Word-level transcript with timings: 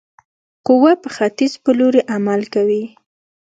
قوه 0.67 0.91
په 1.01 1.09
ختیځ 1.15 1.53
په 1.63 1.71
لوري 1.79 2.01
عمل 2.13 2.41
کوي. 2.53 2.83